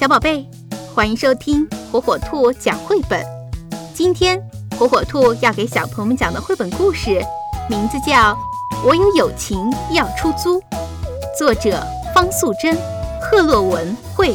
[0.00, 0.46] 小宝贝，
[0.94, 3.22] 欢迎收听火火兔讲绘本。
[3.92, 4.42] 今天
[4.78, 7.22] 火火兔要给小朋友们讲的绘本故事，
[7.68, 8.32] 名字叫
[8.82, 9.58] 《我有友情
[9.92, 10.58] 要出租》，
[11.38, 12.74] 作者方素珍，
[13.20, 14.34] 贺洛文绘。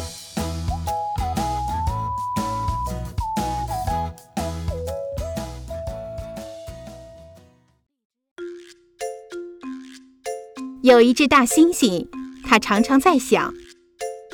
[10.84, 12.08] 有一只大猩猩，
[12.48, 13.52] 它常常在想：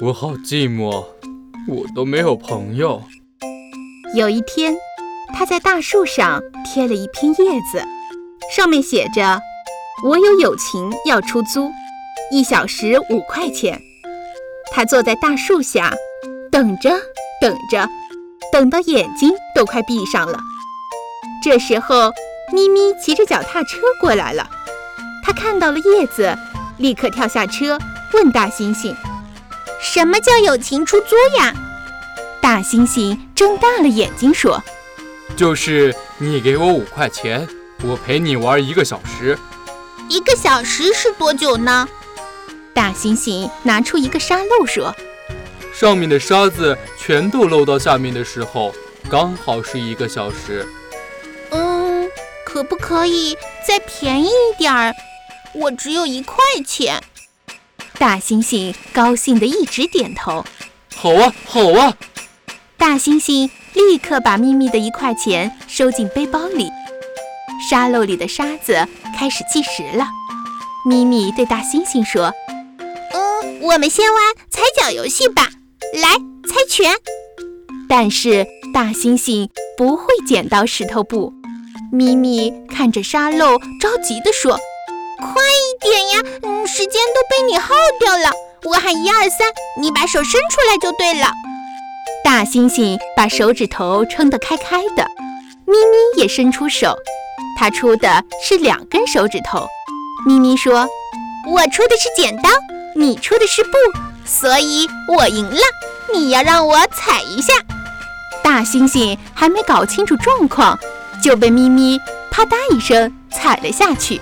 [0.01, 1.05] 我好寂寞，
[1.67, 3.01] 我都没有朋友。
[4.15, 4.75] 有一天，
[5.33, 7.83] 它在大树上贴了一片叶子，
[8.53, 9.39] 上面写着
[10.03, 11.71] ：“我有友情要出租，
[12.31, 13.79] 一小时五块钱。”
[14.73, 15.93] 它坐在大树下，
[16.51, 16.89] 等着，
[17.41, 17.87] 等着，
[18.51, 20.39] 等到眼睛都快闭上了。
[21.43, 22.11] 这时候，
[22.53, 24.49] 咪咪骑着脚踏车过来了。
[25.23, 26.35] 他看到了叶子，
[26.77, 27.77] 立刻跳下车，
[28.13, 28.95] 问大猩猩
[29.81, 31.53] ：“什么叫友情出租呀？”
[32.41, 34.61] 大猩猩睁大了眼睛说
[35.35, 37.47] ：“就是你给我五块钱，
[37.83, 39.37] 我陪你玩一个小时。
[40.09, 41.87] 一个小时是多久呢？”
[42.73, 44.95] 大猩猩拿出一个沙漏说
[45.73, 48.73] ：“上面的沙子全都漏到下面的时候，
[49.09, 50.65] 刚好是一个小时。”
[51.51, 52.09] 嗯，
[52.45, 54.93] 可不可以再便宜一点儿？
[55.53, 57.01] 我只有一块钱，
[58.01, 60.43] 大猩猩高兴地一直点头。
[60.95, 61.95] 好啊，好啊！
[62.75, 66.67] 大猩猩立刻把咪咪的一块钱收进背包里。
[67.69, 70.07] 沙漏里的沙子开始计时了。
[70.83, 72.33] 咪咪对大猩猩说
[73.13, 75.49] ：“嗯，我们先玩踩脚游戏吧，
[75.93, 76.09] 来
[76.49, 76.95] 猜拳。”
[77.87, 81.31] 但是大猩猩不会剪刀石头布。
[81.91, 84.59] 咪咪看着沙漏，着急地说。
[85.21, 86.39] 快一点呀！
[86.43, 88.31] 嗯，时间都被你耗掉了。
[88.63, 89.47] 我喊一二三，
[89.79, 91.31] 你把手伸出来就对了。
[92.23, 95.05] 大猩猩把手指头撑得开开的，
[95.65, 96.95] 咪咪也伸出手，
[97.57, 99.67] 它出的是两根手指头。
[100.27, 100.87] 咪咪说
[101.49, 102.49] ：“我出的是剪刀，
[102.95, 103.71] 你出的是布，
[104.25, 105.61] 所以我赢了。
[106.13, 107.53] 你要让我踩一下。”
[108.43, 110.77] 大猩猩还没搞清楚状况，
[111.23, 114.21] 就被咪咪啪嗒一声踩了下去。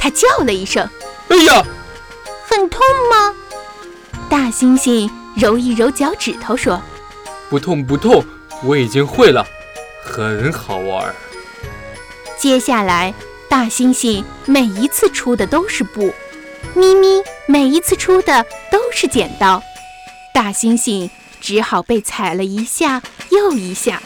[0.00, 0.88] 他叫了一声
[1.28, 1.62] ：“哎呀，
[2.48, 2.80] 很痛
[3.10, 3.34] 吗？”
[4.30, 6.80] 大猩猩揉一揉脚趾头说
[7.50, 8.24] ：“不痛不痛，
[8.64, 9.46] 我已经会了，
[10.02, 11.14] 很好玩。”
[12.38, 13.12] 接下来，
[13.50, 16.14] 大猩猩每一次出的都是布，
[16.74, 19.62] 咪咪每一次出的都是剪刀，
[20.32, 21.10] 大猩猩
[21.42, 24.02] 只好被踩了一下又一下。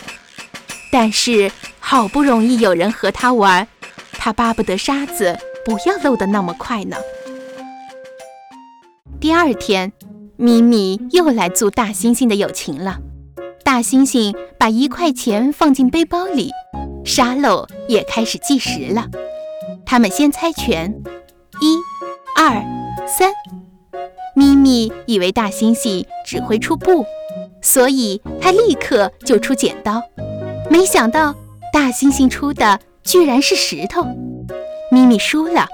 [0.91, 3.69] 但是好不容易有人和他玩，
[4.13, 5.39] 他巴不得沙子。
[5.65, 6.97] 不要漏得那么快呢。
[9.21, 9.93] 第二天，
[10.37, 12.99] 咪咪又来租大猩猩的友情了。
[13.63, 16.51] 大猩猩把一块钱放进背包里，
[17.05, 19.09] 沙漏也开始计时了。
[19.87, 20.95] 他们先猜拳，
[21.61, 21.79] 一、
[22.37, 22.63] 二、
[23.07, 23.33] 三。
[24.37, 27.07] 咪咪以为大猩猩只会出布，
[27.63, 30.03] 所以他立刻就出剪刀。
[30.69, 31.35] 没想到
[31.73, 34.05] 大猩猩出的居然是石头。
[34.95, 35.67] 咪咪输了，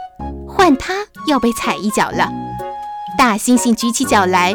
[0.48, 0.94] 换他
[1.26, 2.26] 要被踩一脚了。
[3.18, 4.54] 大猩猩举起脚来，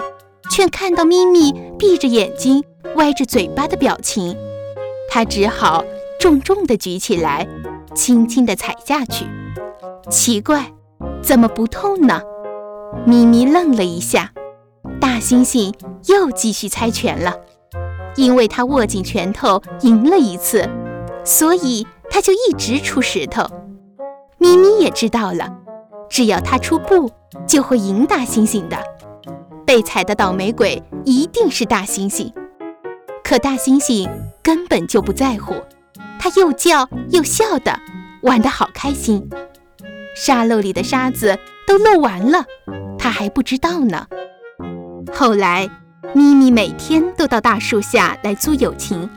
[0.49, 2.63] 却看到咪咪闭着眼睛、
[2.95, 4.35] 歪着嘴巴的表情，
[5.07, 5.85] 他只好
[6.19, 7.47] 重重地举起来，
[7.93, 9.27] 轻轻地踩下去。
[10.09, 10.73] 奇怪，
[11.21, 12.23] 怎么不痛呢？
[13.05, 14.31] 咪咪愣了一下。
[14.99, 15.71] 大猩猩
[16.07, 17.35] 又继续猜拳了，
[18.15, 20.67] 因为他握紧拳头赢了一次，
[21.23, 23.47] 所以他就一直出石头。
[24.45, 25.51] 咪咪也知道了，
[26.07, 27.09] 只要他出布，
[27.47, 28.77] 就会赢大猩猩的。
[29.65, 32.31] 被踩的倒霉鬼一定是大猩猩。
[33.23, 34.07] 可大猩猩
[34.43, 35.55] 根本就不在乎，
[36.19, 37.79] 他又叫又笑的，
[38.21, 39.27] 玩得好开心。
[40.15, 42.45] 沙漏里的沙子都漏完了，
[42.99, 44.05] 他还不知道呢。
[45.11, 45.67] 后来，
[46.13, 49.09] 咪咪每天都到大树下来租友情，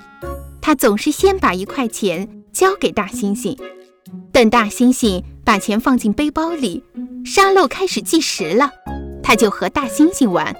[0.62, 3.58] 他总是先把一块钱交给大猩猩。
[4.38, 6.84] 等大猩猩把钱放进背包里，
[7.24, 8.70] 沙漏开始计时了，
[9.20, 10.54] 他就和大猩猩玩。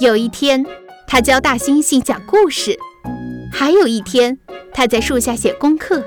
[0.00, 0.64] 有一天，
[1.06, 2.72] 他教大猩猩讲故事；
[3.52, 4.38] 还有一天，
[4.72, 6.02] 他在树下写功课，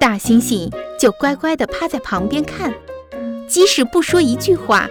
[0.00, 2.72] 大猩猩就乖乖地趴在旁边看，
[3.46, 4.88] 即使不说一句话，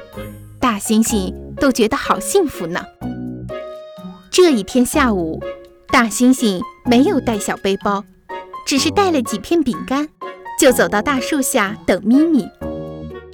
[0.60, 2.86] 大猩猩都觉得好幸福呢。
[4.30, 5.42] 这一天下午，
[5.88, 8.04] 大猩猩没有带小背包，
[8.68, 10.08] 只是带了几片饼干。
[10.60, 12.50] 就走到大树下等咪咪，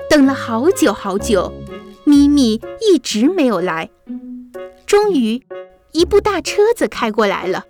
[0.09, 1.53] 等了好久好久，
[2.03, 3.89] 咪咪一直没有来。
[4.85, 5.43] 终于，
[5.91, 7.65] 一部大车子开过来了。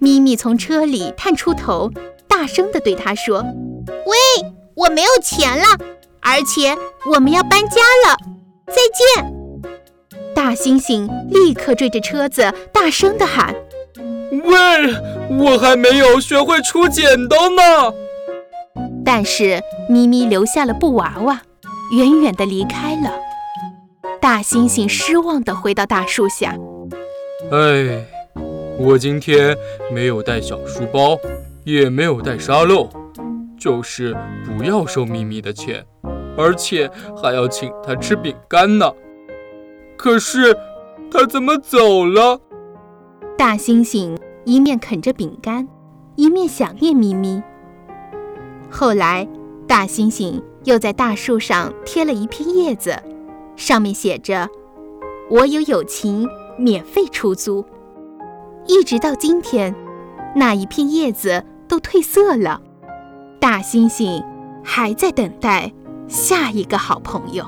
[0.00, 1.90] 咪咪从车里探出头，
[2.28, 3.44] 大声地对他说
[4.06, 4.16] ：“喂，
[4.74, 5.64] 我没有钱了，
[6.20, 8.16] 而且我们要搬家了，
[8.68, 9.32] 再见！”
[10.34, 13.54] 大猩猩立刻追着车子，大声地喊
[14.30, 14.94] ：“喂，
[15.38, 17.92] 我还没有学会出剪刀呢！”
[19.06, 21.40] 但是咪咪留下了布娃娃，
[21.96, 23.12] 远远地离开了。
[24.20, 26.56] 大猩猩失望地回到大树下。
[27.52, 28.04] 哎，
[28.80, 29.56] 我今天
[29.92, 31.16] 没有带小书包，
[31.62, 32.88] 也没有带沙漏，
[33.56, 35.86] 就是不要收咪咪的钱，
[36.36, 36.90] 而且
[37.22, 38.92] 还要请他吃饼干呢。
[39.96, 40.58] 可是，
[41.12, 42.40] 他怎么走了？
[43.38, 45.68] 大猩猩一面啃着饼干，
[46.16, 47.40] 一面想念咪咪。
[48.70, 49.26] 后来，
[49.66, 53.02] 大猩猩又在大树上贴了一片叶子，
[53.56, 54.48] 上面写着
[55.30, 56.28] ：“我有友情，
[56.58, 57.64] 免费出租。”
[58.66, 59.74] 一直到今天，
[60.34, 62.60] 那一片叶子都褪色了，
[63.40, 64.22] 大猩猩
[64.62, 65.72] 还在等待
[66.08, 67.46] 下一个好朋友。